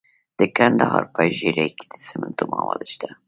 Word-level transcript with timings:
د 0.39 0.41
کندهار 0.57 1.03
په 1.13 1.21
ژیړۍ 1.37 1.69
کې 1.77 1.85
د 1.91 1.95
سمنټو 2.07 2.43
مواد 2.53 2.81
شته. 2.93 3.09